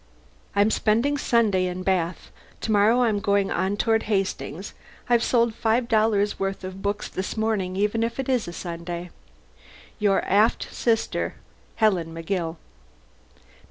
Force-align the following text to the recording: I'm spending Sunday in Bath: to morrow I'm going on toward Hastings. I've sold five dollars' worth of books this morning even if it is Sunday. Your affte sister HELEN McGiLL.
I'm 0.55 0.71
spending 0.71 1.15
Sunday 1.15 1.67
in 1.67 1.83
Bath: 1.83 2.31
to 2.61 2.71
morrow 2.71 3.03
I'm 3.03 3.19
going 3.19 3.51
on 3.51 3.77
toward 3.77 4.01
Hastings. 4.09 4.73
I've 5.07 5.21
sold 5.21 5.53
five 5.53 5.87
dollars' 5.87 6.39
worth 6.39 6.63
of 6.63 6.81
books 6.81 7.07
this 7.07 7.37
morning 7.37 7.75
even 7.75 8.01
if 8.01 8.19
it 8.19 8.27
is 8.27 8.45
Sunday. 8.55 9.11
Your 9.99 10.23
affte 10.23 10.73
sister 10.73 11.35
HELEN 11.75 12.15
McGiLL. 12.15 12.57